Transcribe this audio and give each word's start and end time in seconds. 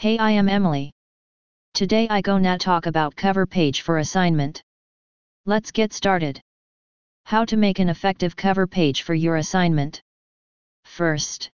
Hey 0.00 0.16
I 0.16 0.30
am 0.30 0.48
Emily. 0.48 0.92
Today 1.74 2.06
I 2.08 2.20
go 2.20 2.38
na 2.38 2.56
talk 2.56 2.86
about 2.86 3.16
cover 3.16 3.46
page 3.46 3.80
for 3.80 3.98
assignment. 3.98 4.62
Let's 5.44 5.72
get 5.72 5.92
started. 5.92 6.40
How 7.24 7.44
to 7.46 7.56
make 7.56 7.80
an 7.80 7.88
effective 7.88 8.36
cover 8.36 8.68
page 8.68 9.02
for 9.02 9.14
your 9.14 9.38
assignment. 9.38 10.00
First, 10.84 11.50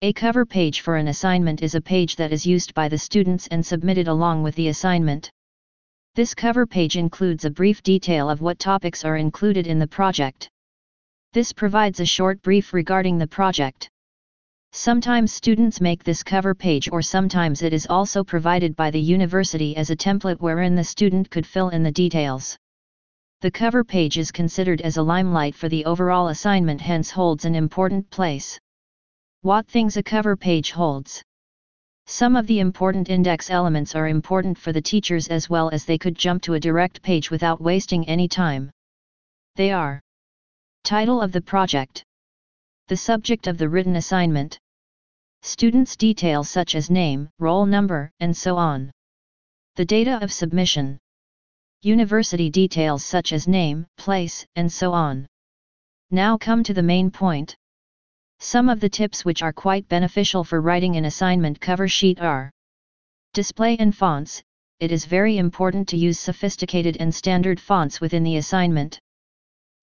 a 0.00 0.14
cover 0.14 0.46
page 0.46 0.80
for 0.80 0.96
an 0.96 1.08
assignment 1.08 1.62
is 1.62 1.74
a 1.74 1.82
page 1.82 2.16
that 2.16 2.32
is 2.32 2.46
used 2.46 2.72
by 2.72 2.88
the 2.88 2.96
students 2.96 3.48
and 3.48 3.66
submitted 3.66 4.08
along 4.08 4.42
with 4.42 4.54
the 4.54 4.68
assignment. 4.68 5.30
This 6.14 6.34
cover 6.34 6.66
page 6.66 6.96
includes 6.96 7.44
a 7.44 7.50
brief 7.50 7.82
detail 7.82 8.30
of 8.30 8.40
what 8.40 8.58
topics 8.58 9.04
are 9.04 9.18
included 9.18 9.66
in 9.66 9.78
the 9.78 9.86
project. 9.86 10.48
This 11.34 11.52
provides 11.52 12.00
a 12.00 12.06
short 12.06 12.40
brief 12.40 12.72
regarding 12.72 13.18
the 13.18 13.26
project. 13.26 13.90
Sometimes 14.72 15.32
students 15.32 15.80
make 15.80 16.04
this 16.04 16.22
cover 16.22 16.54
page 16.54 16.88
or 16.92 17.02
sometimes 17.02 17.62
it 17.62 17.72
is 17.72 17.86
also 17.86 18.22
provided 18.22 18.76
by 18.76 18.90
the 18.90 19.00
university 19.00 19.76
as 19.76 19.90
a 19.90 19.96
template 19.96 20.40
wherein 20.40 20.74
the 20.74 20.84
student 20.84 21.30
could 21.30 21.46
fill 21.46 21.70
in 21.70 21.82
the 21.82 21.90
details. 21.90 22.56
The 23.40 23.50
cover 23.50 23.82
page 23.82 24.18
is 24.18 24.30
considered 24.30 24.80
as 24.80 24.96
a 24.96 25.02
limelight 25.02 25.54
for 25.54 25.68
the 25.68 25.84
overall 25.84 26.28
assignment 26.28 26.80
hence 26.80 27.10
holds 27.10 27.44
an 27.44 27.54
important 27.54 28.10
place. 28.10 28.58
What 29.42 29.66
things 29.66 29.96
a 29.96 30.02
cover 30.02 30.36
page 30.36 30.72
holds. 30.72 31.22
Some 32.06 32.36
of 32.36 32.46
the 32.46 32.60
important 32.60 33.08
index 33.08 33.50
elements 33.50 33.94
are 33.94 34.08
important 34.08 34.58
for 34.58 34.72
the 34.72 34.82
teachers 34.82 35.28
as 35.28 35.48
well 35.48 35.70
as 35.70 35.84
they 35.84 35.98
could 35.98 36.16
jump 36.16 36.42
to 36.42 36.54
a 36.54 36.60
direct 36.60 37.00
page 37.02 37.30
without 37.30 37.60
wasting 37.60 38.08
any 38.08 38.28
time. 38.28 38.70
They 39.56 39.72
are 39.72 40.00
Title 40.84 41.20
of 41.20 41.32
the 41.32 41.40
project 41.40 42.04
the 42.88 42.96
subject 42.96 43.46
of 43.46 43.58
the 43.58 43.68
written 43.68 43.96
assignment. 43.96 44.58
Students' 45.42 45.94
details 45.94 46.48
such 46.48 46.74
as 46.74 46.90
name, 46.90 47.28
roll 47.38 47.66
number, 47.66 48.10
and 48.18 48.34
so 48.34 48.56
on. 48.56 48.90
The 49.76 49.84
data 49.84 50.18
of 50.22 50.32
submission. 50.32 50.98
University 51.82 52.48
details 52.48 53.04
such 53.04 53.34
as 53.34 53.46
name, 53.46 53.86
place, 53.98 54.46
and 54.56 54.72
so 54.72 54.94
on. 54.94 55.26
Now 56.10 56.38
come 56.38 56.64
to 56.64 56.72
the 56.72 56.82
main 56.82 57.10
point. 57.10 57.54
Some 58.38 58.70
of 58.70 58.80
the 58.80 58.88
tips 58.88 59.22
which 59.22 59.42
are 59.42 59.52
quite 59.52 59.86
beneficial 59.88 60.42
for 60.42 60.62
writing 60.62 60.96
an 60.96 61.04
assignment 61.04 61.60
cover 61.60 61.88
sheet 61.88 62.18
are 62.20 62.50
Display 63.34 63.76
and 63.76 63.94
fonts, 63.94 64.42
it 64.80 64.90
is 64.90 65.04
very 65.04 65.36
important 65.36 65.88
to 65.88 65.98
use 65.98 66.18
sophisticated 66.18 66.96
and 66.98 67.14
standard 67.14 67.60
fonts 67.60 68.00
within 68.00 68.22
the 68.22 68.38
assignment 68.38 68.98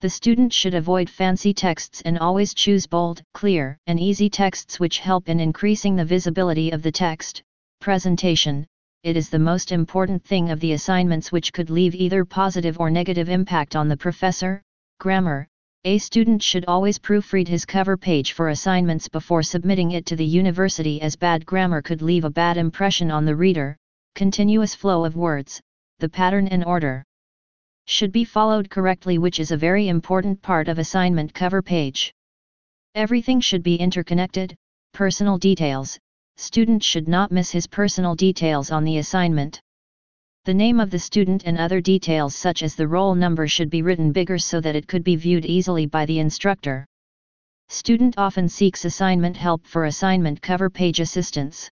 the 0.05 0.09
student 0.11 0.53
should 0.53 0.75
avoid 0.75 1.09
fancy 1.09 1.51
texts 1.51 2.03
and 2.05 2.19
always 2.19 2.53
choose 2.53 2.85
bold, 2.85 3.23
clear, 3.33 3.75
and 3.87 3.99
easy 3.99 4.29
texts 4.29 4.79
which 4.79 4.99
help 4.99 5.27
in 5.29 5.39
increasing 5.39 5.95
the 5.95 6.05
visibility 6.05 6.69
of 6.69 6.83
the 6.83 6.91
text. 6.91 7.41
Presentation 7.81 8.67
It 9.01 9.17
is 9.17 9.31
the 9.31 9.39
most 9.39 9.71
important 9.71 10.23
thing 10.23 10.51
of 10.51 10.59
the 10.59 10.73
assignments 10.73 11.31
which 11.31 11.51
could 11.51 11.71
leave 11.71 11.95
either 11.95 12.23
positive 12.23 12.79
or 12.79 12.91
negative 12.91 13.29
impact 13.29 13.75
on 13.75 13.87
the 13.87 13.97
professor. 13.97 14.61
Grammar 14.99 15.47
A 15.85 15.97
student 15.97 16.43
should 16.43 16.65
always 16.67 16.99
proofread 16.99 17.47
his 17.47 17.65
cover 17.65 17.97
page 17.97 18.33
for 18.33 18.49
assignments 18.49 19.07
before 19.07 19.41
submitting 19.41 19.93
it 19.93 20.05
to 20.05 20.15
the 20.15 20.23
university 20.23 21.01
as 21.01 21.15
bad 21.15 21.47
grammar 21.47 21.81
could 21.81 22.03
leave 22.03 22.25
a 22.25 22.29
bad 22.29 22.57
impression 22.57 23.09
on 23.09 23.25
the 23.25 23.35
reader. 23.35 23.75
Continuous 24.13 24.75
flow 24.75 25.03
of 25.03 25.15
words, 25.15 25.59
the 25.97 26.09
pattern 26.09 26.47
and 26.47 26.63
order 26.63 27.03
should 27.85 28.11
be 28.11 28.23
followed 28.23 28.69
correctly 28.69 29.17
which 29.17 29.39
is 29.39 29.51
a 29.51 29.57
very 29.57 29.87
important 29.87 30.41
part 30.41 30.67
of 30.67 30.79
assignment 30.79 31.33
cover 31.33 31.61
page. 31.61 32.13
Everything 32.95 33.39
should 33.39 33.61
be 33.61 33.75
interconnected, 33.75 34.55
personal 34.93 35.37
details, 35.37 35.99
student 36.37 36.83
should 36.83 37.07
not 37.07 37.31
miss 37.31 37.51
his 37.51 37.67
personal 37.67 38.15
details 38.15 38.71
on 38.71 38.83
the 38.83 38.97
assignment. 38.97 39.59
The 40.45 40.53
name 40.53 40.79
of 40.79 40.91
the 40.91 40.99
student 40.99 41.43
and 41.45 41.57
other 41.57 41.81
details 41.81 42.35
such 42.35 42.63
as 42.63 42.75
the 42.75 42.87
roll 42.87 43.15
number 43.15 43.47
should 43.47 43.69
be 43.69 43.81
written 43.81 44.11
bigger 44.11 44.37
so 44.37 44.61
that 44.61 44.75
it 44.75 44.87
could 44.87 45.03
be 45.03 45.15
viewed 45.15 45.45
easily 45.45 45.85
by 45.85 46.05
the 46.05 46.19
instructor. 46.19 46.85
Student 47.69 48.15
often 48.17 48.47
seeks 48.47 48.85
assignment 48.85 49.37
help 49.37 49.65
for 49.65 49.85
assignment 49.85 50.41
cover 50.41 50.69
page 50.69 50.99
assistance. 50.99 51.69